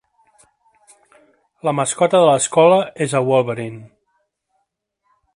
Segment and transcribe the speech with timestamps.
[1.67, 3.81] La mascota de l'escola és el Wolverine.